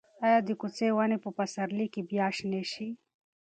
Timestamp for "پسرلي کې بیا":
1.37-2.27